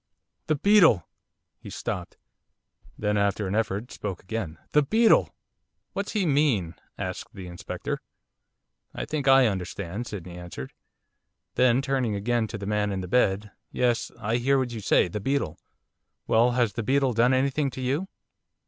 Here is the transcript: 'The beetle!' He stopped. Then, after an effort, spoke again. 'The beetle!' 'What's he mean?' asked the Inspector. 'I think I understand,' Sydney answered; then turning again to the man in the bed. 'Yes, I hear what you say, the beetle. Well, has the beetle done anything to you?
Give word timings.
'The 0.47 0.55
beetle!' 0.55 1.07
He 1.59 1.69
stopped. 1.69 2.17
Then, 2.97 3.17
after 3.17 3.45
an 3.45 3.53
effort, 3.53 3.91
spoke 3.91 4.23
again. 4.23 4.57
'The 4.71 4.81
beetle!' 4.81 5.29
'What's 5.93 6.13
he 6.13 6.25
mean?' 6.25 6.73
asked 6.97 7.35
the 7.35 7.45
Inspector. 7.45 8.01
'I 8.95 9.05
think 9.05 9.27
I 9.27 9.45
understand,' 9.45 10.07
Sydney 10.07 10.35
answered; 10.39 10.73
then 11.53 11.83
turning 11.83 12.15
again 12.15 12.47
to 12.47 12.57
the 12.57 12.65
man 12.65 12.91
in 12.91 13.01
the 13.01 13.07
bed. 13.07 13.51
'Yes, 13.71 14.11
I 14.19 14.37
hear 14.37 14.57
what 14.57 14.71
you 14.71 14.79
say, 14.79 15.07
the 15.07 15.19
beetle. 15.19 15.59
Well, 16.25 16.53
has 16.53 16.73
the 16.73 16.81
beetle 16.81 17.13
done 17.13 17.35
anything 17.35 17.69
to 17.69 17.81
you? 17.81 18.07